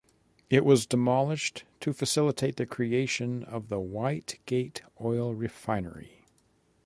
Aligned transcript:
It 0.49 0.65
was 0.65 0.87
demolished 0.87 1.63
to 1.81 1.93
facilitate 1.93 2.55
the 2.55 2.65
creation 2.65 3.43
of 3.43 3.69
the 3.69 3.79
Whitegate 3.79 4.81
oil 4.99 5.35
refinery. 5.35 6.25